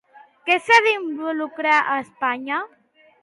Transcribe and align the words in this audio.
En 0.27 0.37
què 0.47 0.55
s'ha 0.67 0.79
d'involucrar 0.85 1.75
Espanya? 1.97 2.63